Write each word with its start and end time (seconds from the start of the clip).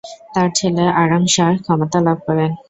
তার 0.33 0.49
ছেলে 0.57 0.83
আরাম 1.01 1.23
শাহ 1.35 1.51
ক্ষমতা 1.63 1.99
লাভ 2.07 2.17
করেন। 2.27 2.51